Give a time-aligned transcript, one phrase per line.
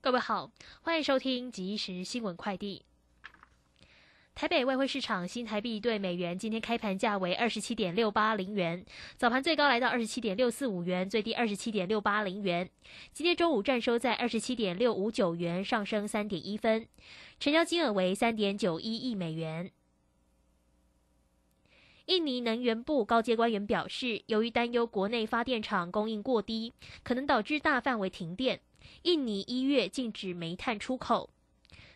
[0.00, 2.82] 各位好，欢迎收听即时新闻快递。
[4.34, 8.86] 台北外汇市场新台币对美元今天开盘价为二十七点六八零元，
[9.16, 12.70] 早盘最高来到二十七点六四五元，最低二十七点六八零元。
[13.12, 16.86] 今天中午站收在二十七点六五九元，上升三点一分，
[17.40, 19.72] 成交金额为三点九一亿美元。
[22.08, 28.62] 印尼能源部高阶官员表示，由于担忧国内发电厂供应过低，可能导致大范围停电，
[29.02, 31.28] 印尼一月禁止煤炭出口。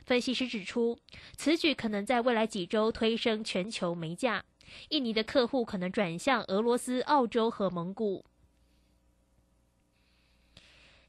[0.04, 0.98] 分析师指出，
[1.38, 4.44] 此举可能在未来几周推升全球煤价。
[4.90, 8.26] 印尼的客户可能转向俄罗斯、澳洲和蒙古。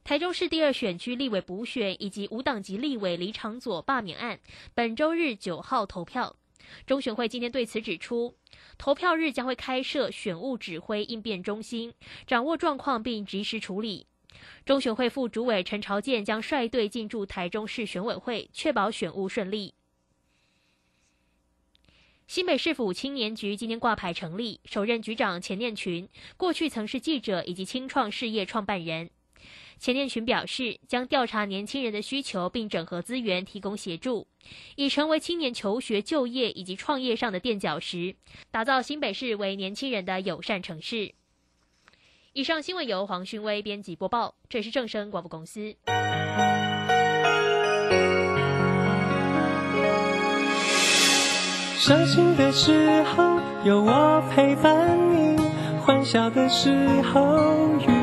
[0.05, 4.39] 台中市第二选区立委补选以及无党籍立委李长佐罢免案，
[4.73, 6.37] 本周日九号投票。
[6.85, 8.35] 中选会今天对此指出，
[8.77, 11.93] 投票日将会开设选务指挥应变中心，
[12.25, 14.07] 掌握状况并及时处理。
[14.65, 19.73] 中选会副主委陈朝健将率队进驻台中市选委会，确保选务顺利。
[22.25, 29.11] 新北市府青年局今天挂牌成立，首任局长钱念群过去曾是记者以及青创事业创办人。
[29.79, 34.27] 钱念群表示，将调查年轻人的需求，并整合资源提供协助，
[34.75, 38.15] 以成为青年求学、就业以及创业上的垫脚石，
[38.51, 41.13] 打造新北市为年轻人的友善城市。
[42.33, 45.75] 以上新闻由黄勋威编辑播报，这是正声广播公司。
[51.77, 55.37] 伤心的时候有我陪伴你，
[55.81, 58.02] 欢笑的时候与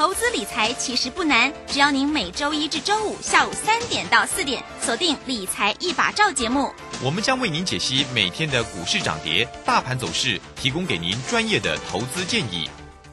[0.00, 6.72] 投资理财其实不难，只要您每周一至周五下午三点到四点锁定《理财一把照》节目，
[7.02, 12.66] 我们将为您解析每天的股市涨跌、大盘走势，提供给您专业的投资建议。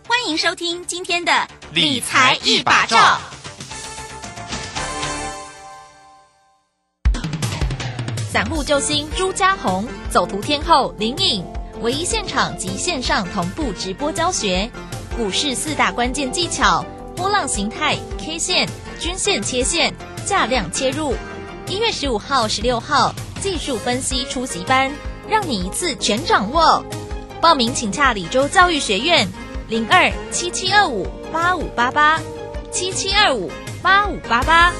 [0.08, 1.34] 欢迎收听今天的
[1.74, 2.96] 《理财一把照》。
[8.32, 11.44] 散户救星朱家红，走图天后林颖，
[11.82, 14.72] 唯一现场及线上同步直播教学，
[15.18, 16.86] 股市四大关键技巧：
[17.16, 18.70] 波浪形态、K 线、
[19.00, 19.92] 均线切线、
[20.28, 21.16] 价量切入。
[21.68, 23.12] 一月十五号、十六号
[23.42, 24.92] 技术分析初级班，
[25.28, 26.86] 让你一次全掌握。
[27.42, 29.28] 报名请洽李州教育学院
[29.68, 32.22] 零二七七二五八五八八
[32.72, 33.50] 七七二五
[33.82, 34.72] 八五八八。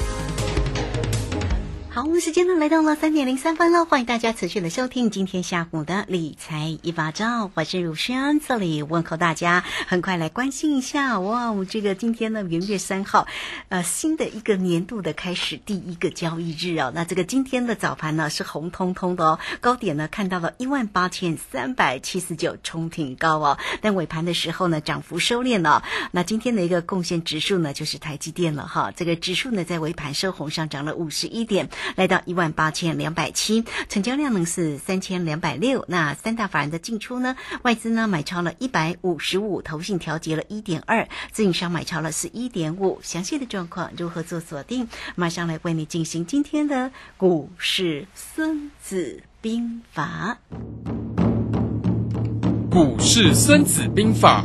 [1.98, 13.26] 好，我们时间呢来到了三点零三分了，欢迎大家持续的收听今天下午的理财一把照，我是如轩，这里问候大家，很快来关心一下哇，我这个今天呢元月三号，
[13.68, 25.82] 呃，新的一个年度的开始，第一个交易日哦，那这个今天的早盘呢是红彤彤的哦，高点呢看到了一万八千三百七十九，冲挺高哦，但尾盘的时候呢涨幅收敛了，
[26.12, 31.68] 那今天的一个贡献指数呢就是台积电了哈，这个指数呢在尾盘收红上涨了五十一点。
[31.96, 35.84] 来到一万八千两百七，成交量呢是三千两百六。
[35.88, 37.36] 那三大法人的进出呢？
[37.62, 43.00] 外资呢买超了一百五十五，投信调节了一点二，自营商买超了是一点五。
[43.02, 44.88] 详细的状况如何做锁定？
[45.14, 50.38] 马上来为你进行今天的股市孙子兵法。
[52.70, 54.44] 股市孙子兵法。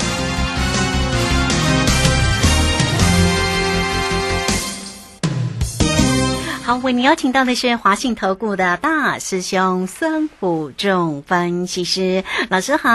[6.71, 12.89] 好，为您邀请到的是华信投顾的大师兄孙虎仲分析师老师好，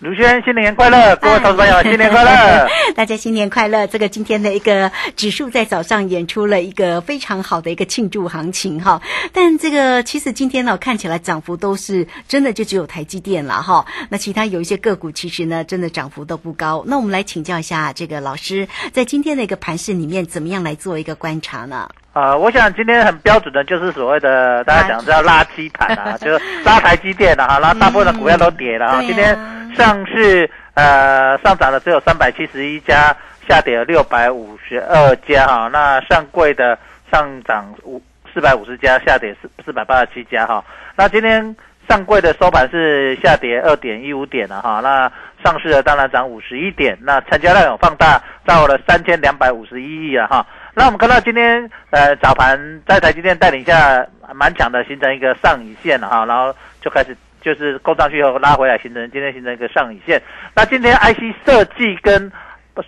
[0.00, 3.86] 卢轩新年快乐，各位投资朋友新年快乐， 大家新年快乐。
[3.86, 9.00] 这个今天的一个指数在早上演出了一个非常好的一个庆祝行情哈，
[9.32, 16.82] 但这个其实今天呢看起来涨幅都是真的就只有台积电了哈，那其他有一些个股其实呢真的涨幅都不高。
[16.88, 21.88] 那我们来请教一下这个老师，在今天的一个盘市里面怎么样来做一个观察呢？
[22.16, 29.02] 啊，我想今天很标准的就是所谓的大家讲叫垃圾盘啊， 就是拉台积电啊，哈，然后大部分的股票都跌了啊。
[29.02, 29.38] 今天
[29.76, 33.14] 上市呃上涨的只有三百七十一家，
[33.46, 35.68] 下跌了六百五十二家哈。
[35.70, 36.78] 那上柜的
[37.12, 38.00] 上涨五
[38.32, 40.64] 四百五十家，下跌四四百八十七家哈。
[40.96, 41.54] 那今天
[41.86, 44.80] 上柜的收盘是下跌二点一五点了哈。
[44.82, 45.12] 那
[45.44, 50.46] 上市的当然涨五十一点，那成交量有放大到了三千两百五十一亿了哈。
[50.78, 60.20] 那我们看到今天呃早盘在台积电带领下蛮强的，形成一个上影线了哈，然后就开始就是勾上去后拉回来，形成今天形成一个上影线。
[60.54, 62.30] 那今天 IC 设计跟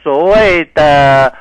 [0.02, 1.32] 所谓的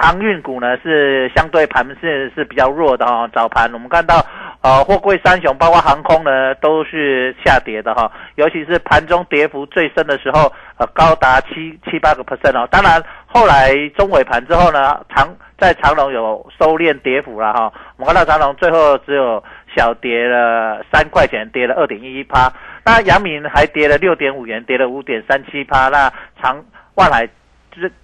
[0.00, 4.24] 航运股呢是相对盘是是比较弱的哈，早盘我们看到。
[4.60, 12.66] 呃，货柜三雄包括航空呢，都是下跌的哈，尤其是盘中跌幅最深的时候，呃，高达七七八个 percent 哦。
[12.68, 17.72] 当然，后来中尾盘之后呢，长在长隆有收敛跌幅了哈。
[17.98, 19.40] 我们看到长隆最后只有
[19.76, 22.52] 小跌了三块钱，跌了二点一一趴。
[22.84, 25.88] 那阳明还跌了六点五元，跌了五点三七趴。
[25.88, 26.12] 那
[26.42, 26.60] 长
[26.96, 27.28] 万海。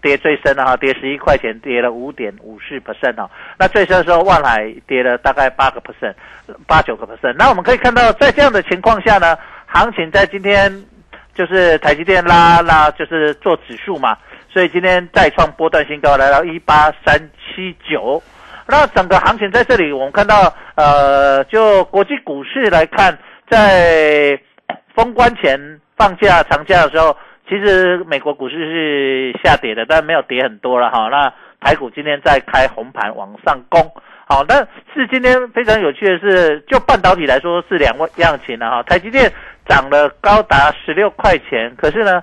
[0.03, 3.31] 跌最深的哈，跌十一块钱，跌了五点五四 percent 哦。
[3.59, 6.15] 那最深的时候，万海跌了大概八个 percent，
[6.67, 7.35] 八九个 percent。
[7.39, 9.37] 那我们可以看到，在这样的情况下呢，
[9.67, 10.71] 行情在今天
[11.35, 14.17] 就是台积电拉，拉就是做指数嘛，
[14.51, 18.23] 所以今天再创波段新高，来到一八三七九。
[18.67, 23.17] 那整个行情在这里，我们看到，呃，就国际股市来看，
[23.51, 24.39] 在
[24.95, 27.17] 封关前放假长假的时候。
[27.47, 31.09] 其实美国股市是下跌的，但没有跌很多了哈。
[31.11, 33.83] 那台股今天在开红盘往上攻，
[34.27, 38.83] 好，但是今天非常有趣的是，就半导体来说是两样情了哈。
[38.85, 39.31] 台积电
[39.69, 42.23] 涨了高达十六块钱，可是呢，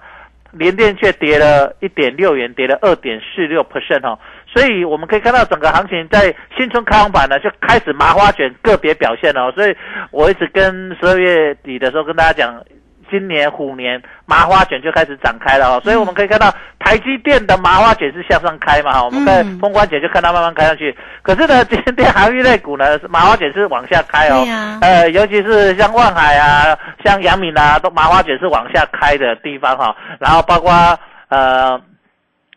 [0.52, 4.18] 联电却跌了一点六元，跌了二点四六 percent 哈。
[4.48, 9.52] 所以我们可以看到整个行情在新春开红盘呢就开始麻花卷个别表现了。
[9.52, 9.76] 所以
[10.10, 12.60] 我一直跟十二月底的时候跟大家讲。
[13.12, 16.50] 今年虎年麻花卷就开始展开了哦，所以我们可以看到
[16.80, 20.96] 台积电的麻花卷是向上开嘛哈，我们在封关前就看它慢慢开上去。
[21.22, 24.48] 可是呢，今天航运类股呢麻花卷是往下开哦，
[24.82, 29.94] 呃，尤其是像万海啊、像阳明啊，都麻花卷是往下开的地方哈。
[30.18, 30.72] 然后包括
[31.28, 31.80] 呃，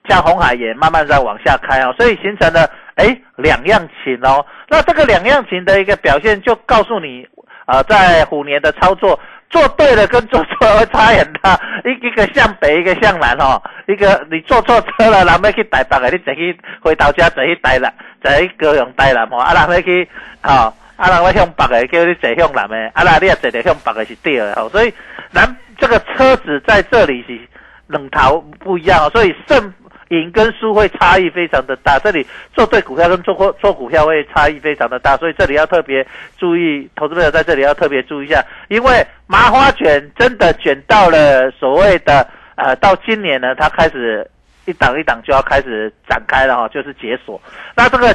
[0.08, 4.46] 像红海也慢慢在往下开哦，所以形成了哎两样情哦。
[4.68, 7.26] 那这个两样情的一个表现，就告诉你
[7.66, 9.18] 啊，在虎年的操作。
[9.54, 11.54] 做对了跟做错会差很大，
[11.84, 13.62] 一一个向北，一个向南哦。
[13.86, 19.38] 一个你坐错车了，然后去台北的，你坐去回到家坐去台南，坐去高雄台南哦。
[19.38, 20.08] 啊，然后去
[20.42, 24.68] 哦，啊，然后向北的叫你坐向南的，啊，那你也坐得向北的是对的哦。
[24.72, 24.92] 所以
[25.30, 27.38] 南这个车子在这里是
[27.86, 29.72] 两头不一样哦，所以胜。
[30.08, 36.06] 赢跟输会差异非常的大，这里做对股票跟做做股票会差异非常的大，所以这里要特别
[36.36, 44.28] 注意，投资朋友在这里要特别注意一下，因为麻花卷真的卷到了所谓的呃，到今年呢，它开始
[44.66, 47.40] 一档一档就要开始展开了哈，就是解锁。
[47.74, 48.14] 那这个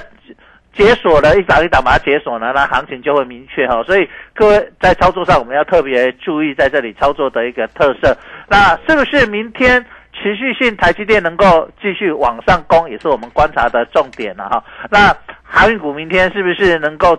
[0.74, 3.84] 解锁了一档一档把它解锁呢，那行情就会明确哈。
[3.84, 8.16] 所以各位在操作上我们要特别注意在这里操作的一个特色。
[8.48, 9.84] 那是不是明天？
[10.22, 14.62] 持续性台积电能够继续往上攻，也是我们观察的重点了哈。
[14.92, 17.18] 那航运股明天是不是能够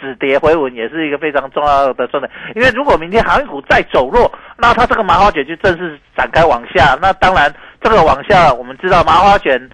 [0.00, 2.28] 止跌回稳，也是一个非常重要的重点。
[2.56, 6.98] 因为如果明天航运股再走弱，那它这个麻花卷就正式展开往下。
[7.00, 9.70] 那当然，这个往下我们知道麻花卷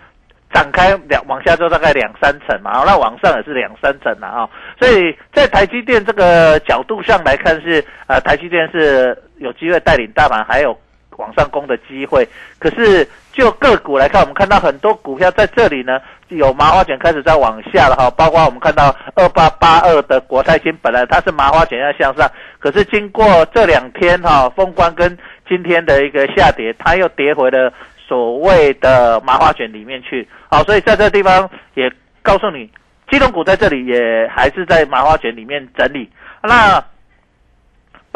[0.53, 4.49] 展开两往下就大概两三层嘛，那往上也是两三层了啊。
[4.79, 10.79] 所以在台积电这个角度上来看，是呃台积电是有机会带领大盘，还有。
[11.19, 18.11] 往上攻的机会，可是就个股来看，我们看到很多股票在这里呢，有麻花卷开始在往下了哈。
[18.11, 25.17] 包括我们看到二八八二的国泰金，本来它是麻花卷要向上，可是经过这两天哈封关跟
[25.49, 27.73] 今天的一个下跌，它又跌回了
[28.07, 30.29] 所谓的麻花卷里面去。
[30.51, 31.91] 好，所以在这地方也
[32.23, 32.71] 告诉你，
[33.11, 36.11] 金融股在这里也还是在麻花卷里面整理。
[36.43, 36.83] 那。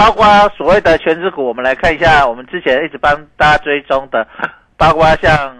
[0.00, 0.24] 包括
[0.56, 4.26] 所谓的全职股，我们来看一下，我们之前一直帮大家追踪的，
[4.78, 5.54] 包括像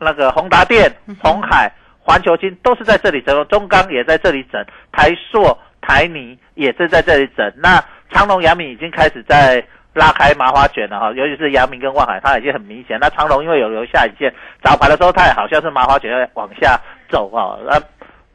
[0.00, 0.92] 那个宏达电、
[1.22, 7.52] 红海、环球金，都是在这里整，中钢也在这里整，台塑、台泥也是在这里整。
[7.56, 9.64] 那长隆、阳明已经开始在
[9.94, 12.98] 拉开麻花卷了哈，尤其是阳明跟万海，它已经很明显。
[13.00, 16.76] 那长隆因为有留下一线，早盘的时候它也好像是麻花卷要往下
[17.08, 17.80] 走啊，那。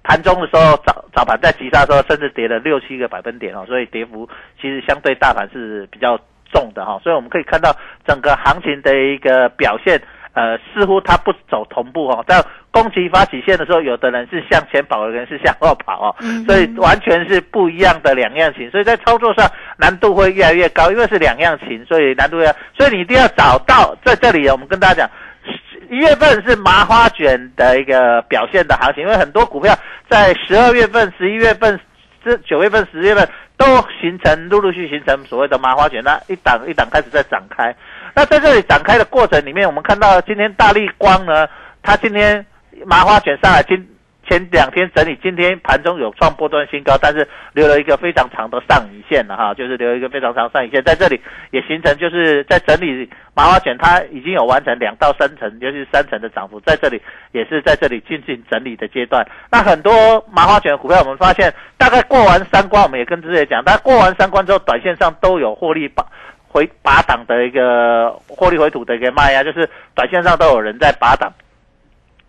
[0.07, 4.27] 盘中的时候，早早盘在急杀的时候，甚至跌了六七个百分点哦，所以跌幅
[4.61, 6.17] 其实相对大盘是比较
[6.53, 6.97] 重的哈。
[7.03, 7.75] 所以我们可以看到
[8.07, 19.45] 整个行情的一个表现，呃，似乎它不走同步哦，在攻击发起线的时候，有的人是向前跑，有的人是向后跑哦，所以完全是不一样的两样情，所以在操作上
[19.77, 25.09] 难度会越来越高，因为是两样情，所以难度要，所以你一定要找到在这里，我们跟大家讲。
[25.89, 29.73] 一月份是麻花卷的一个表现的行情，因为很多股票
[30.09, 31.79] 在十二月份、十一月份、
[32.23, 33.27] 这九月份、十月份
[33.57, 33.65] 都
[34.01, 37.75] 形成陆陆续形成所谓的麻花卷，那一档一档开始在展开。
[38.13, 41.47] 那在这里展开的过程里面，我们看到今天大力光呢，
[41.81, 42.45] 它今天
[42.85, 43.87] 麻花卷上来今。
[44.27, 51.19] 前两天整理，今天盘中有创波段新高，但是留了一个非常长的上影线了哈，就是留一个非常长上影线，在这里
[51.51, 59.25] 也形成就是在整理麻花卷，它已经有完成两到三层，尤其是三层的涨幅，在这里也是在这里进行整理的阶段。
[59.49, 66.05] 那很多麻花卷股票，我们发现大概过完三关，我们也跟之前讲，但过完三关之后，短线上都有获利把
[66.49, 71.31] 回拔档的一个获利回吐的一个卖压，就是短线上都有人在拔档。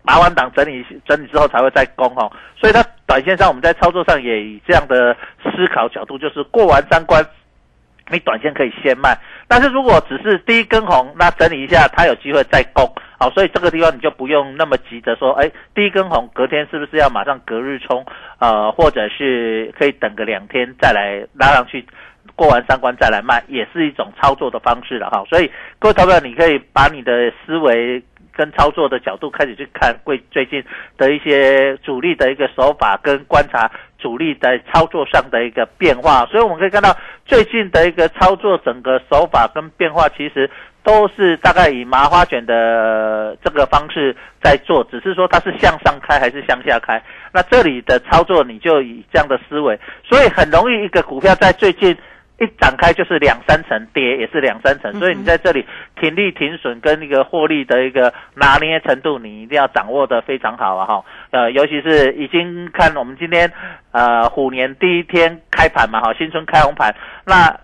[0.03, 7.23] 拔完档整理整理之后才会再攻哈，所以它短线上我们在操作上也以这样的思考角度，就是过完三关，
[8.09, 9.15] 你短线可以先卖，
[9.47, 18.03] 但是如果只是第一根红，那整理一下它有机会再攻，好，所以这个地方你就不用那么急着说，哎，第一根红隔天是不是要马上隔日冲，
[18.39, 21.85] 呃，或者是可以等个两天再来拉上去，
[22.35, 28.01] 过完三关再来卖，也是一种操作的方式了哈，所以各位投资者，你可以把你的思维。
[28.39, 30.63] 跟操作的角度开始去看最最近
[30.97, 40.49] 的一些主力的一个手法，跟观察主力在操作上的一个变化，所以我们可以看到最近的一个操作整个手法跟变化，其实
[40.83, 47.03] 都是大概以麻花卷的这个方式在做，只是说它是向上开还是向下开。
[47.33, 49.77] 那这里的操作你就以这样的思维，
[50.07, 51.97] 所以很容易一个股票在最近。
[52.39, 55.65] 一展开就是两三层跌，也是两三层，所以你在这里
[55.99, 61.05] 停利停损跟那个获利的一个拿捏程度，你一定要掌握的非常好啊哈。
[61.31, 63.51] 呃，尤其是已经看我们今天
[63.91, 67.59] 呃虎年第一天开盘嘛哈，新春开红盘那。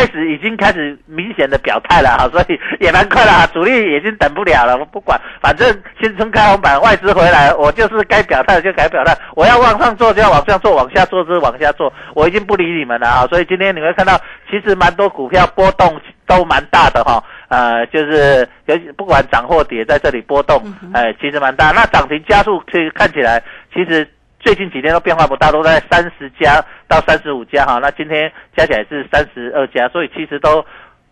[0.00, 4.74] 开始已经开始明显的表态了哈， 所以也蛮快了，主力已经等不了了。
[4.78, 5.68] 我不管，反正
[6.00, 9.14] 新春开红板，外资回来，我就是该表态就该表态。
[9.36, 11.92] 我要往上做就要往上做，往下做就往下做。
[12.14, 13.26] 我已经不理你们了啊！
[13.26, 14.18] 所以今天你会看到，
[14.50, 17.22] 其实蛮多股票波动都蛮大的哈。
[17.48, 20.62] 呃，就是有不管涨或跌，在这里波动，
[20.94, 21.72] 哎，其实蛮大。
[21.72, 23.42] 那涨停加速，其实看起来
[23.74, 24.08] 其实。
[24.40, 27.78] 最近几天都变化不大，都在三十家到三十五家哈。
[27.80, 30.64] 那今天加起来是三十二家，所以其实都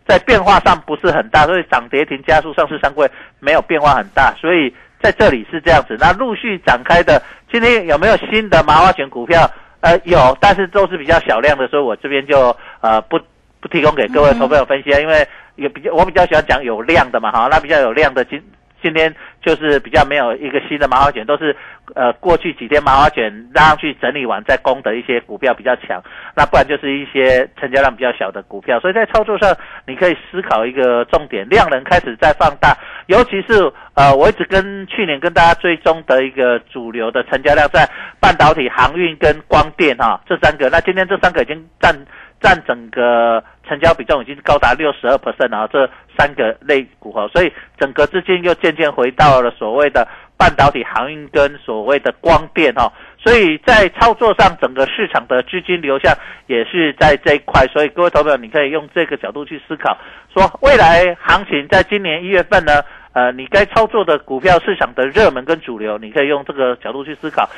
[0.07, 3.09] 在变化上不是很大，所以涨跌停加速上市上柜
[3.39, 5.97] 没有变化很大，所以在这里是这样子。
[6.01, 9.49] 那陆续展开的，今天有没有新的麻花卷股票？
[9.81, 13.21] 呃，有，但是都是比较小量的，所以我这边就呃不
[13.61, 17.47] 不提供给各位投朋友分析啊，因为也比较我比较喜欢讲有量的嘛哈。
[17.49, 18.43] 那比较有量的今
[18.83, 21.57] 今天就是比较没有一个新的麻花卷，都是
[21.95, 26.03] 呃过去几天麻花卷拉上去整理完再攻的一些股票比较强，
[26.37, 28.79] 那不然就是一些成交量比较小的股票。
[28.81, 29.57] 所以在操作上，
[29.87, 37.89] 你可以思考一个重点，量能开始在放大，尤其是呃我一直跟去年跟大家追踪的一个主流的成交量在
[38.21, 41.95] 半导体、航运跟光电哈这三个，那今天这三个已经占。
[42.41, 56.17] 占整个成交比重已经高达六十二 percent 啊，这三个类股哈，所以整个资金又渐渐回到了所谓的半导体、航运跟所谓的光电哈，所以在操作上，整个市场的资金流向
[56.47, 59.99] 也是在这一块，所以各位投资者，你可以用这个角度去思考，
[60.33, 67.49] 说未来行情在今年一月份呢，呃，你该操作的股票市场的热门跟主流，你可以用这个角度去思考，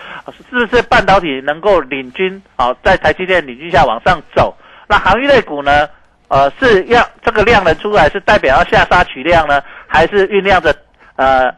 [0.48, 4.56] 是不是半导体能够领军啊，在台积电领军下往上走？
[4.90, 5.88] 那行业类股呢？
[6.26, 10.72] 呃，是要这个量能出来，是代表要下杀取量呢，还是酝酿着
[11.16, 11.52] 呃，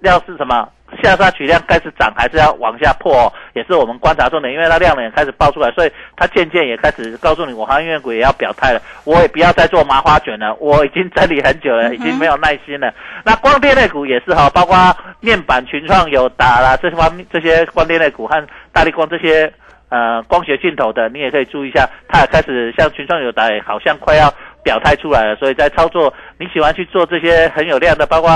[0.00, 0.68] 要是什么
[1.02, 3.32] 下杀取量开始涨，还是要往下破？
[3.54, 12.92] 也是我们观察重点，因为它量能也开始爆出来，所以它渐渐也开始告诉你，我行业股也要表态了，我也不要再做麻花卷了，我已经整理很久了，已经没有耐心了。
[13.24, 14.76] 那光电类股也是哈，包括
[15.18, 19.52] 面板群创有打啦，这方面这些光电类股和大力光这些。
[19.90, 25.36] 呃，光学镜头的，你也可以注意一下，它也开始像群创有达，好像快要表态出来了。
[25.36, 28.30] 所以在操作，你喜欢去做这些很有量的，包括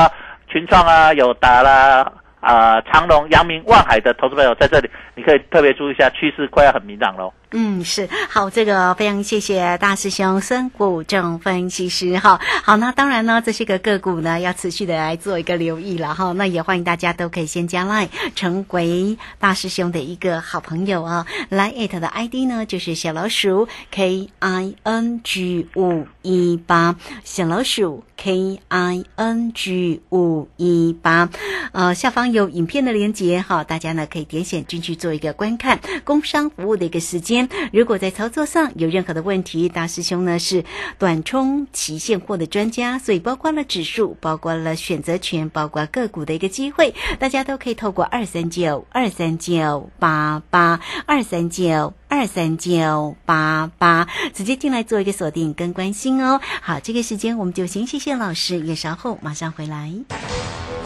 [0.49, 7.33] 群创啊、有达啦、啊长隆、阳明、望海的投资朋友，在这里你可以特别注意一下，趋势快要很明朗喽。
[7.51, 12.39] 嗯，是好，这个非常谢谢大师兄孙谷正分析师哈。
[12.63, 16.33] 好，那当然呢，这些个个股呢，要持续的来做一个留意了哈。
[16.33, 21.27] 那也欢迎大家都可以先加 line 成为大师兄的一个好朋友啊。
[21.49, 31.31] 来 it 的 ID 呢就是小老鼠 K I N G 五一八，小老鼠 K I N G 五一八。
[31.73, 35.81] 呃，下方有影片的连接哈，大家呢可以点选进去做一个观看。
[36.05, 37.38] 工商服务的一个时间，
[37.73, 40.65] 如果在操作上有任何的问题，大师兄呢是
[40.99, 56.41] 短冲期现货的专家，所以包括了指数，包括了选择权，包括个股的一个机会，大家都可以透过二三九二三九八八二三九二三九八八直接进来做一个锁定跟关心哦。
[56.63, 59.93] 好，这个时间我们就先谢谢老师，也稍后马上回来。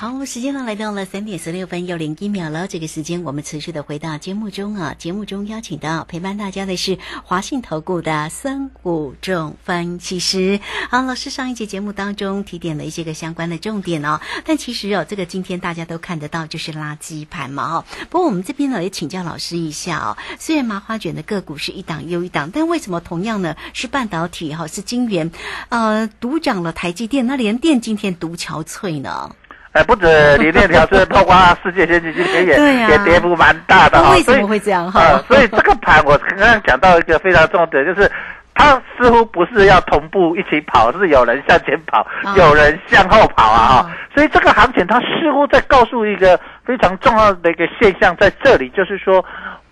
[0.00, 2.68] 好，时间呢来到了三点十六分又零一秒了。
[2.68, 10.60] 这个时间我们持续的回到节目中啊，节目中邀请到陪伴大家的是华信投顾的孙谷仲分析师。
[10.88, 17.84] 好，老师上一节节目当中提点了一些个相关的重点哦，但其实哦，这个今天大家都看得到就是垃圾盘嘛哦。
[18.08, 25.32] 不过我们这边呢也请教老师一下哦，虽然麻花卷的个股是一档又一档，但为什么同样呢是半导体哈是晶圆，
[25.70, 29.34] 呃，独涨了台积电，那联电今天独憔悴呢？
[29.78, 30.06] 哎，不止
[30.38, 32.54] 联电调是包括世界先进今天也
[32.88, 35.22] 也跌幅蛮大的哈，所以为什么会这样哈呃？
[35.28, 38.10] 所以这个盘我刚刚讲到一个非常重点，就是
[38.54, 43.96] 它似乎不是要同步一起跑，是有人向前跑，啊有人向后跑啊哈啊。
[44.14, 49.24] 所以这个行情它似乎在告诉一个非常重要的一个现象，在这里就是说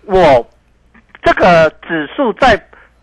[0.05, 0.47] 我
[1.21, 2.57] 这个指数在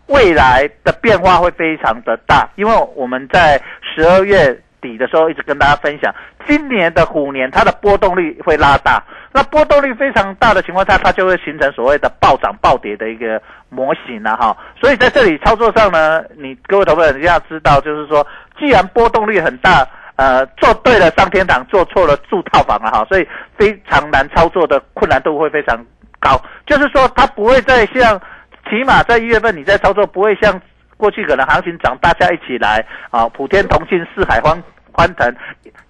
[0.07, 6.13] 未来的变化会非常的大，因为我们在十二月底的时候一直跟大家分享，
[6.47, 14.55] 今年的虎年它的波动率会拉大，那波动率非常大的情况下，它就会形成所谓的暴涨暴跌的一个模型了、哈。
[14.79, 18.25] 所以在这里操作上呢，你各位投资者要知道，就是说，
[18.59, 19.87] 既然波动率很大。
[20.17, 25.77] 呃，做对了上天堂，做错了住套房了哈，所以非常难操作的困难度会非常
[26.21, 26.41] 高。
[26.65, 28.17] 就是说，它不会再像，
[28.69, 30.57] 起码在一月份你在操作不会像
[30.95, 34.57] 过去可能行情涨，大家一起来啊，普天同庆，四海欢
[34.95, 35.31] 欢腾，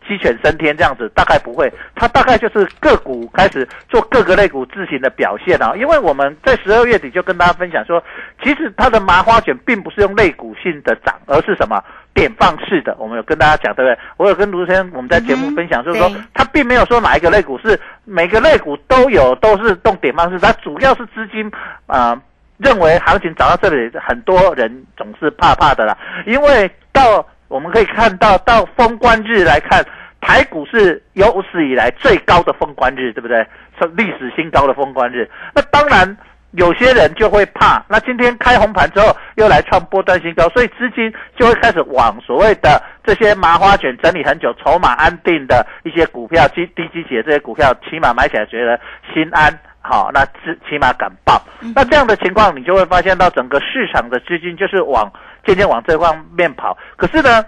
[0.08, 1.72] 鸡犬升天这样子，大概不会。
[1.96, 5.74] 它大概就是个股开始做各个类股自行的表现啊。
[5.76, 8.04] 因为我们在十二月底就跟大家分享说，
[8.44, 11.84] 其实它的麻花卷并不是用类股性的涨，而是什么？
[12.14, 14.00] 点放式的，我们有跟大家讲，对不对？
[14.16, 21.46] 我有跟卢先生我们在节目分享，就是说对它并没有说哪一个类股是每个类股都有都是动点放式，它主要是资金
[21.88, 22.22] 啊、呃
[22.58, 27.20] 认为行情涨到这里，很多人总是怕怕的啦，因为到
[27.56, 29.82] 我们可以看到到封关日来看，
[30.20, 33.38] 台股是有史以来最高的封关日，对不对？
[33.80, 35.30] 是历史新高的封关日。
[35.54, 36.18] 那当然。
[36.58, 48.80] 有些人就会怕，那今天开红盘之后又来创波段新高，所以资金就会开始往所谓的这些麻花卷整理很久、筹码安定的一些股票、低低基企的这些股票，起码买起来觉得
[49.14, 49.52] 心安。
[49.82, 51.40] 好，那至起码敢报。
[51.76, 55.12] 那这样的情况，你就会发现到整个市场的资金就是往
[55.46, 56.78] 渐渐往这方面跑。
[56.96, 57.46] 可是呢，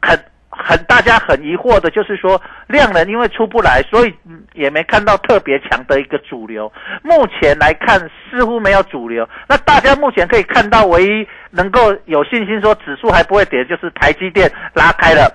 [0.00, 4.14] 很很大家很疑惑的就是说，量能因为出不来，所以
[4.52, 6.72] 也没看到特别强的一个主流。
[7.02, 7.98] 目前来看，
[8.30, 9.28] 似乎没有主流。
[9.48, 15.28] 那大家目前可以看到，唯一能够有信心说指数还不会跌，就是台积电拉开了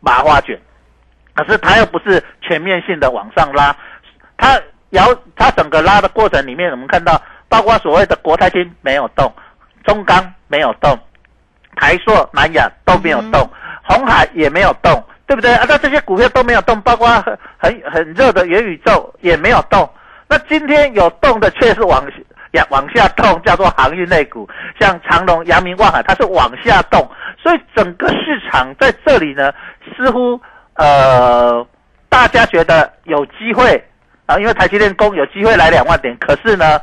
[0.00, 0.60] 麻花卷。
[1.34, 3.74] 可是它又不是全面性的往上拉，
[4.36, 5.02] 它摇
[5.34, 9.30] 它整个拉的过程里面，我们看到包括所谓的国泰金没有动，
[9.86, 10.98] 中钢没有动，
[11.76, 13.48] 台塑、南亚都没有动，
[13.84, 15.64] 红海也没有动，对不对啊？
[15.68, 19.88] 那这些股票都没有动，包括很很很热的元宇宙也没有动。
[20.28, 22.04] 那今天有动的却是往
[22.52, 24.48] 呀往下动，叫做航运类股，
[24.80, 27.08] 像长隆、阳明、万海，它是往下动，
[27.40, 29.52] 所以整个市场在这里呢，
[29.96, 30.40] 似乎
[30.74, 31.64] 呃
[32.08, 33.82] 大家觉得有机会
[34.26, 36.80] 啊，因为台积电攻有机会来两万点，可是呢，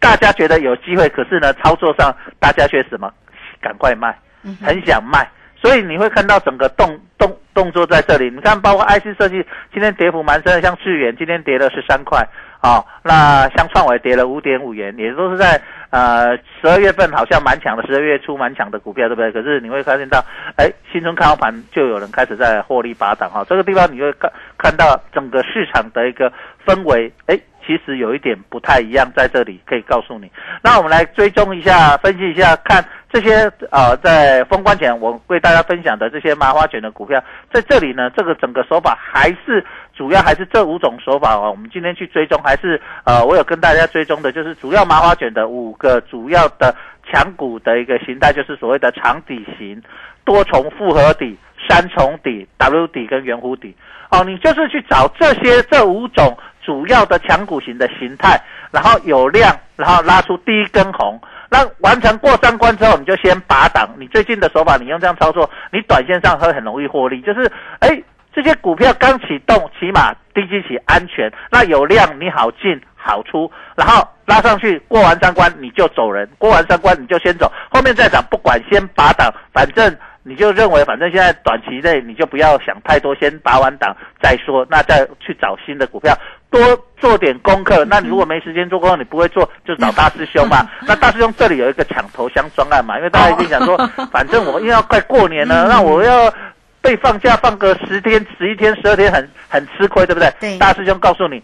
[0.00, 3.12] 大家觉得有机会，可是呢，操作上大家却什么？
[3.60, 4.16] 赶快卖，
[4.64, 8.30] 很想卖，所以你会看到整个动动动动作在这里。
[8.30, 12.24] 你看，包括 IC 设计今天跌幅蛮深的，像智远今天跌了十三块，
[12.60, 19.32] 啊，那像创维跌了五点五元，也都是在呃十二月份好像蛮强的，十二月初蛮强的股票，对不对？
[19.32, 20.24] 可是你会发现到，
[20.56, 26.32] 哎，新春开盘就有人开始在获利拔档哈，这个地方你会看看到整个市场的一个
[26.64, 27.36] 氛围，哎。
[27.68, 30.32] 其实有一点不太一样，在这里可以告诉你。
[30.62, 39.62] 那我们来追踪一下，分析一下，看这些呃，在封关前我为大家分享的这些麻花卷的股票，在这里呢，这个整个手法还是
[39.94, 41.50] 主要还是这五种手法哦。
[41.50, 49.82] 我们今天去追踪，还是呃，我有跟大家追踪的，就是主要麻花卷的五个主要的强股的一个形态，就是所谓的长底型、
[50.24, 51.36] 多重复合底、
[51.68, 53.76] 三重底、W 底跟圆弧底。
[54.10, 56.34] 哦，你就是去找这些这五种。
[56.68, 58.38] 主要的强股型的形态，
[58.70, 63.88] 然后有量，然后拉出第一根红，那完成过三关之后，你就先拔档。
[63.98, 67.22] 你最近的手法，你用这样操作，你短线上会很容易获利。
[67.22, 67.88] 就是，哎，
[68.34, 79.96] 这些股票刚启动，起码低基起安全，那有量你好进好出，然后拉上去过完三关你就走人，过完三关你就先走，后面再涨不管，先拔档，反正。
[80.24, 86.14] 你就认为，反正现在短期内你就不要想太多，先拔完档再说，那再去找新的股票，
[86.50, 86.60] 多
[86.98, 87.84] 做点功课。
[87.84, 90.68] 那你如果没时间做功课，你不会做，就找大师兄嘛。
[90.86, 93.76] 那大师兄这里有一个抢头香专案嘛，因为大家一定想说，
[94.12, 96.32] 反正我因为要快过年了，那我要
[96.80, 100.32] 被放假放个十天、十一天、十二天，很很吃亏，对不对？
[100.40, 100.58] 对。
[100.58, 101.42] 大师兄告诉你，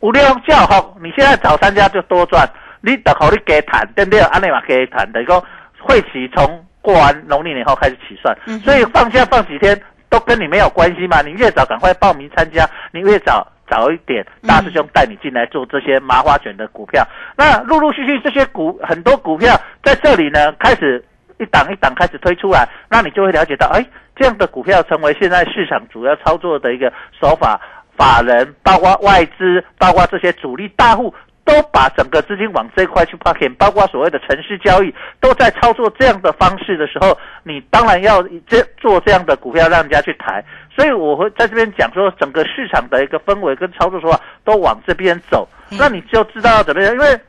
[0.00, 2.48] 五六叫好，你现在找参加就多赚，
[2.80, 4.20] 你等好你给谈，对不对？
[4.20, 5.44] 安内嘛给谈，等于说
[5.80, 6.62] 会起从。
[6.86, 8.32] 过完农历年后开始起算，
[8.62, 9.76] 所以放假放几天
[10.08, 11.20] 都跟你没有关系嘛。
[11.20, 17.06] 你越早赶快报名参加，你越早早一点，大师兄带你进来做这些麻花卷的股票。
[17.36, 21.04] 那陆陆续续这些股很多股票在这里呢，开始
[21.38, 27.60] 一档一档开始推出来，那你就会了解到，哎，这样的股票成为现在市场主要操作的一个手法，
[27.96, 31.14] 法人包括外资，包括这些主力大户。
[31.46, 40.44] 都把整个资金往这块去 parking，包括所谓的城市交易，都在操作这样的方式的时候，你当然要这做这样的股票让人家去抬。
[40.74, 46.92] 所以我会在这边讲说，整个市场的一个氛围跟操作手法都往这边走，那你就知道要怎么样。
[46.92, 47.20] 因为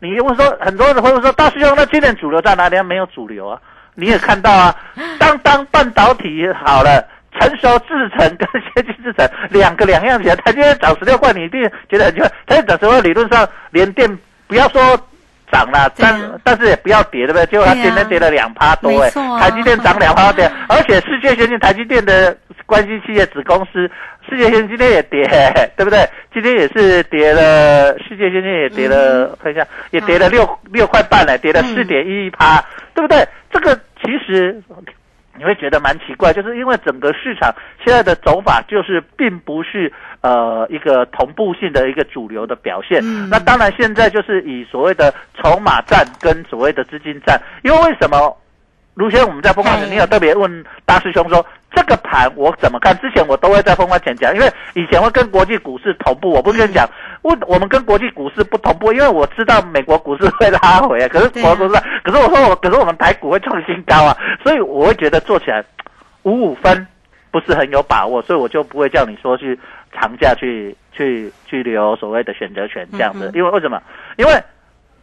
[0.00, 2.82] 你问说很多人会说大师兄，那今年主流在哪里？
[2.82, 3.60] 没有主流啊，
[3.94, 4.74] 你也看到啊，
[5.20, 7.06] 当当半导体好了。
[7.40, 12.30] 成熟制成跟先进制成两个两样钱，它今天涨十六块，你一定觉得很奇怪。
[12.46, 14.80] 它涨十六块，理论上连电不要说
[15.50, 17.46] 涨了，但但是也不要跌，对不对？
[17.46, 23.90] 结果它今天跌了两趴多，哎，台积电涨两趴多，而且世界先进台积电的关系企业子公司
[24.28, 25.24] 世界先进今天也跌，
[25.76, 26.06] 对不对？
[26.34, 32.62] 今天也是跌了，世界先进也跌了，看一下也跌了六六块半了，跌了四点一一趴，
[32.94, 33.26] 对不对？
[33.50, 33.74] 这个
[34.04, 34.62] 其实。
[35.40, 37.50] 你会觉得蛮奇怪，就是因为整个市场
[37.82, 43.02] 现在的走法就是并不是呃一个同步性的一个主流的表现。
[43.30, 48.36] 那当然现在就是以所谓的筹码战跟所谓的资金战，因为为什么？
[49.00, 52.94] 卢先我们在风光前，你有特别问大师兄说这个盘我怎么看？
[52.98, 56.86] 之前我都会在风光前讲，因为以前会跟国际股市同步，我不跟你讲。
[57.22, 65.64] 我我们跟国际股市不同步，因为我知道美国股市会拉回，可是国股市，可是我说我，可是我们台股会创新高啊，所以我会觉得做起来
[66.24, 66.86] 五五分
[67.30, 69.58] 不是很有把握，所以我就不会叫你说去
[69.94, 73.82] 长假去去去留所谓的选择权这样子，因为为什么？
[74.18, 74.32] 因为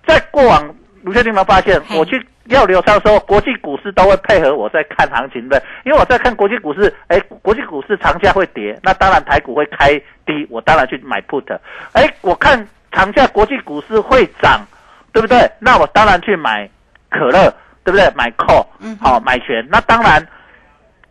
[0.05, 0.71] 在过往。
[1.07, 9.93] 卢先生有没有发现，我去要流仓的时候，国际股市都会配合我在看行情的，因为我在看国际股市，哎，国际股市长假会跌，那当然台股会开
[10.25, 11.45] 低，我当然去买 put。
[11.93, 14.67] 哎，我看长假国际股市会涨，
[15.13, 15.49] 对不对？
[15.59, 16.69] 那我当然去买
[17.09, 17.49] 可乐，
[17.85, 18.11] 对不对？
[18.13, 18.65] 买 call，
[18.99, 20.21] 好买权，那当然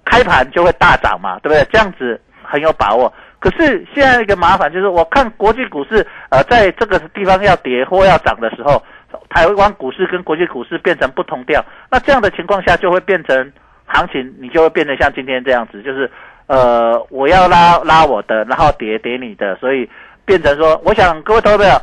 [0.05, 1.67] 开盘就会大涨嘛，对不对？
[1.73, 3.11] 这样子很有把握。
[3.41, 8.83] 可是现在一个麻烦就是，我看国际股市，呃，在这个地方要跌或要涨的时候。
[9.29, 13.53] 台湾股市跟国际股市变成不同调，那这样的情况下就会变成
[13.87, 16.11] 行情，你就会变得像今天这样子，就是
[16.47, 19.89] 呃我要拉拉我的，然后跌跌你的，所以
[20.25, 21.83] 变成说，我想各位投资者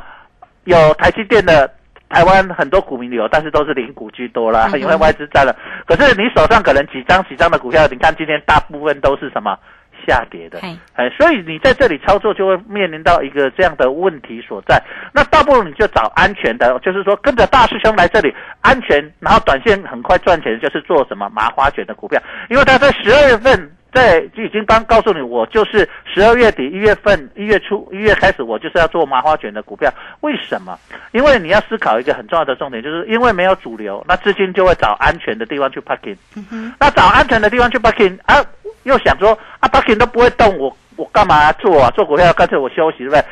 [0.65, 1.69] 有台积电的，
[2.09, 5.55] 台湾很多股民有，但是都是零股居多啦，因为外资占了。
[5.85, 9.57] 可是你手上可能几张几张的股票，你看今天大部分都是什么？
[10.05, 10.59] 下跌的，
[10.95, 14.81] 哎，所以你在这里操作就会面临到一个这样的问题所在。
[15.13, 22.21] 那倒不如你就找安全的，就是说跟着大师兄来这里安全，然后短线很快赚钱，就是做什么麻花卷的股票。
[22.49, 29.93] 因为他在十二月份在就已经刚告诉你，我就是十二月底、一月份、一月初、一月开始，我就是要做麻花卷的股票。
[30.21, 30.77] 为什么？
[31.11, 36.17] 因为你要思考一个很重要的重点，就是因为没有主流，那资金就会找安全的地方去 parking。
[36.79, 38.43] 那找安全的地方去 parking 啊，
[38.83, 41.89] 又想说啊 parking 都不会动，我我干嘛做啊？
[41.91, 43.23] 做股票干脆我休息，对不对？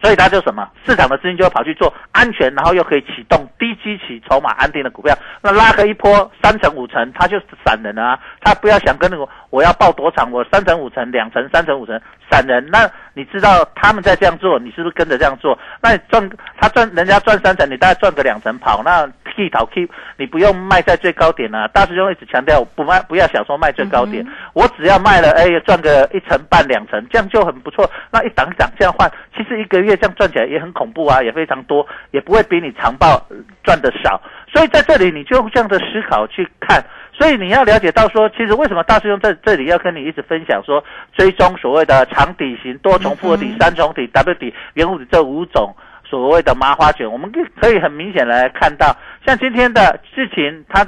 [0.00, 5.12] 所以它就什么市场的资金就会跑去做安全，然后又可以启动低基期、筹码安定的股票。
[5.42, 8.16] 那拉个一波三成五成，它就是散人啊。
[8.40, 12.66] 他不要想跟那个我要报多长，我三成五成、两成、三成五成散人。
[12.70, 15.58] 那你知道他们在这样做，你是不是跟着这样做？
[15.80, 16.30] 那你赚
[16.60, 18.82] 他赚人家赚三成，你大概赚个两成跑。
[18.84, 21.66] 那 keep 逃 keep，你不用卖在最高点啊。
[21.68, 27.90] 大师兄一直强调不卖，不要想说卖最高点，我只要卖了，哎，赚个一成半两成，这样就很不错。
[28.10, 33.26] 那一档一档这样换，其实一个月这样赚起来也很恐怖啊，也非常多，也不会比你长报
[33.64, 34.20] 赚的少。
[34.52, 36.84] 所以在这里你就这样的思考去看。
[37.18, 40.82] 所以你要了解到说，其实为什么大师兄在这里要跟你一直分享说，
[41.16, 50.86] 追踪所谓的长底型、多重复合底、三重底、W 底、圆弧底这五种所谓的麻花卷，我们可可以很明显来看到，像今天的事情，它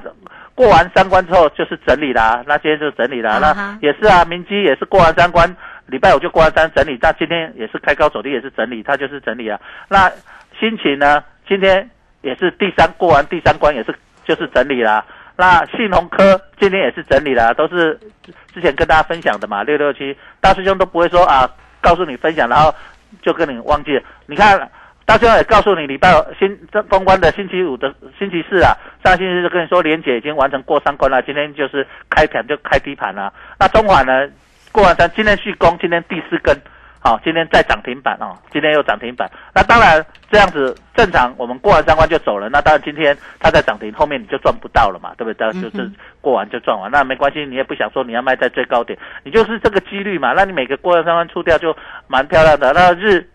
[0.55, 9.59] 过完三关之后就是整理啦，那今天就整理啦，那也是啊，明基也是过完三关，礼拜五就过完三整理，那今天也是开高走低也是整理，它就是整理啊。
[9.89, 10.09] 那
[10.61, 11.91] 心情呢，今天
[12.23, 15.05] 也是第三过完第三关也是就是整理啦。
[15.41, 17.99] 那信鸿科今天也是整理了，都是
[18.53, 21.49] 之前跟大家分享的嘛，六六七大师兄都不会说啊，
[21.81, 22.75] 告诉你分享，然后
[23.23, 24.03] 就跟你忘记了。
[24.27, 24.71] 你看
[25.07, 33.33] 大师兄也告诉你，礼拜新这封关的星期五的星期四啊，上星期就跟你说，连姐已经完成过三关了，今天就是开盘就开低盘了。
[33.59, 34.29] 那中华呢，
[34.71, 36.55] 过完三，今天续攻，今天第四根。
[37.03, 39.27] 好，今天再涨停板哦，今天又涨停板。
[39.55, 42.51] 那当然这样子正常，我们过完三关就走了。
[42.51, 45.51] 那当然今天它在涨停，后面你就赚不到了嘛，对不对？
[45.63, 50.35] 就是过完就赚完，那没关系，你也不想说你要卖在最高点，你就是这个几率嘛。
[50.37, 51.75] 那你每个过完三关出掉就
[52.07, 52.71] 蛮漂亮的。
[52.75, 53.27] 那日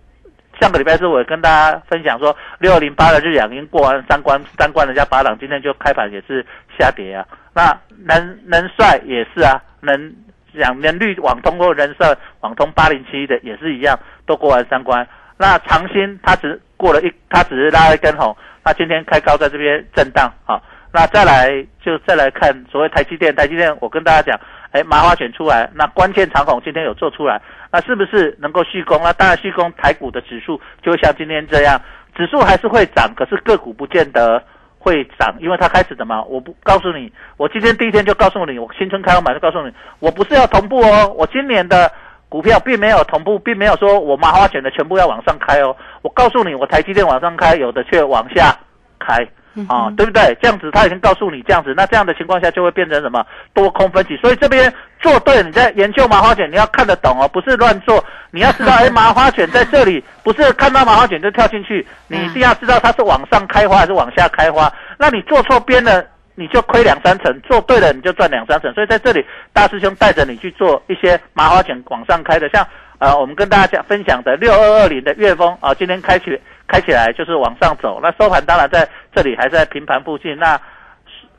[0.62, 6.46] 上个礼拜是我跟大家分享说，六零八的日两经过完三关，三关人家八档，今天就开盘也是
[6.78, 7.26] 下跌啊。
[7.52, 7.76] 那
[8.06, 10.14] 能能帅也是啊，能。
[10.56, 15.08] 两年绿网通或人设网通八零七的也是一样，都过完三关。
[15.38, 18.36] 那长兴它只过了一，它只是拉了一根红。
[18.64, 21.50] 那今天开高在这边震荡，好，那再来
[21.84, 24.40] 就再来看所谓台积电，台积电我跟大家讲，
[24.72, 27.42] 哎，麻花卷出来，那关键长虹今天有做出来，
[27.72, 29.00] 那是不是能够续攻？
[29.04, 31.80] 那当然续攻台股的指数就会像今天这样，
[32.16, 34.44] 指数还是会涨，可是个股不见得。
[34.86, 36.22] 会涨，因为它开始怎么？
[36.30, 41.92] 我不告诉你，我今天第一天就告诉你，我新春开完就告诉你，我不是要同步哦，我今年的
[42.30, 48.56] 股票并没有同步，并没有说我麻花卷的全部要往上开哦，我告诉你，我台积电往上开，有的却往下
[49.00, 49.28] 开。
[49.68, 50.38] 啊，对不对？
[50.42, 54.18] 这样子他已经告诉你这样子，那这样的情况下就会变成什么多空分歧。
[54.18, 58.04] 所以这边做对，你在研究麻花卷，你要看得懂哦，不是乱做。
[58.32, 64.72] 你要知道，哎，麻花卷在这里，不是看到麻花卷就跳进去，你一定要知道它是往上开花还是往下开花。
[64.98, 68.74] 那你做错边了，你就亏两三成；做对了，你就赚两三成。
[68.74, 72.68] 所以在这里，大师兄带着你去做一些麻花卷往上开的，像
[73.00, 76.38] 呃，我们跟大家讲分享的六二二零的月峰啊，今天开启。
[76.68, 80.38] 开起来就是往上走，那收盘当然在这里还是在平盘附近。
[80.38, 80.60] 那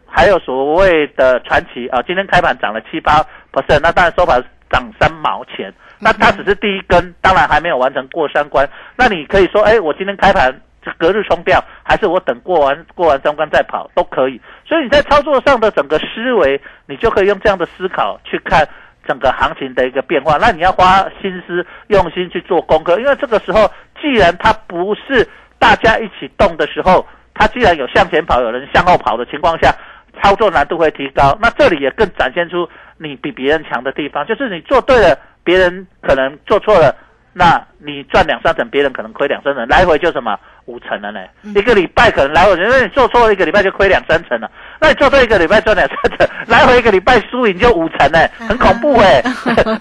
[0.07, 5.73] 还有所谓的传奇啊，今天开盘涨了七八 percent，那当然收盘涨三毛钱。
[5.99, 8.69] 那它只是第一根，当然还没有完成过三关。
[8.97, 10.55] 那你可以说，哎，我今天开盘
[10.99, 14.41] 隔日冲掉，还是我等过完过完三关再跑都可以。
[14.65, 18.67] 所以你在操作上的整个思维，你就可以用这样的思考去看。
[19.09, 25.27] 整个行情的一个变化，那你要花心思、用心去做功课，因为这个时候，既然它不是
[25.59, 29.75] 大家一起动的时候，它既然有向前跑、有人向后跑的情况下，
[30.23, 31.37] 操作难度会提高。
[31.41, 36.95] 那这里也更展现出你比别人强的地方，就是你做对了，别人可能做错了，
[37.39, 40.39] 那你赚两三成，别人可能亏两三成，来回就什么？
[40.65, 41.21] 五成了呢，
[41.55, 48.19] 一个礼拜可能来回，因为你做错了一个礼拜就亏两三成了，那你做对一个礼拜赚两三成，来回一个礼拜输赢就五成呢，
[48.49, 49.23] 很恐怖哎。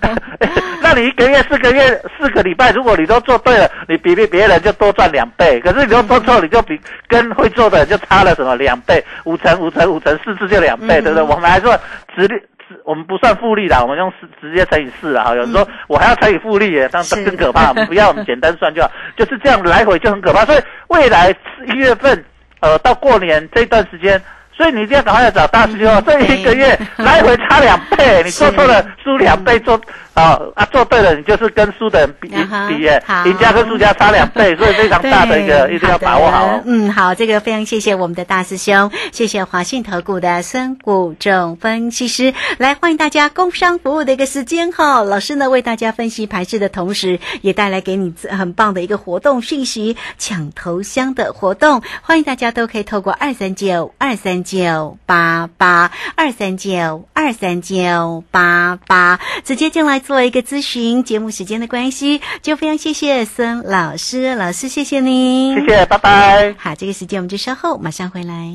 [0.84, 1.82] 那你一个月四个月
[2.20, 11.24] 四个礼拜，如果你都做对了，你比比别人就多赚两倍，可是你都做错，你就比跟会做的就差了什么两倍，五成五成五成四次就两倍，对不对？
[11.24, 11.76] 我们还说
[12.16, 12.40] 直率。
[12.84, 15.30] 我们不算复利啦，我们用四直接乘以四啦哈。
[15.32, 17.74] 有人说我还要乘以复利耶，这样更可怕。
[17.86, 20.46] 不要，我们简单算就好，就是这样来回就很可怕。
[20.46, 21.36] 所以未来
[21.68, 22.24] 一月份，
[22.62, 26.04] 呃，到过年这段时间，所以你一定要赶快找大师兄。
[26.06, 29.80] 这一个月来回差两倍，你做错了输两倍，做
[30.16, 45.04] 哦啊，做对了，你就是跟输的人比比耶好，赢家跟输家差两倍， 所以非常大的一个，一定要把握好嗯，好，这个非常谢谢我们的大师兄，谢谢华信投顾的孙谷正分析师，来欢迎大家工商服务的一个时间哈。
[45.04, 61.04] 老师呢为大家分析盘势的同时，也带来给你很棒的一个活动讯息，抢头香的活动，欢迎大家都可以透过二三九二三九八八二三九二三九八八直接进来做一个咨询。
[61.04, 66.56] 节目时间的关系，就非常谢谢孙老师，老师谢谢您，谢谢，拜拜。
[66.58, 68.54] 好，这个时间我们就稍后马上回来。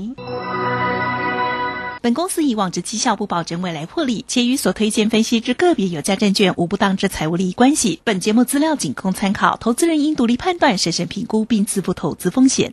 [2.02, 8.00] 本公司以往之绩效不保证未来获利，且与所推荐分析之个别有价证券无不当之财务利益关系。
[8.04, 12.72] 本节目资料仅供参考，投资人应独立判断、审慎评估并自负投资风险。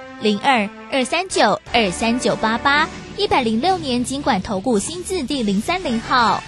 [0.21, 6.43] 零二二三九二三九八八，一百零六年经管投顾新字第零三零号。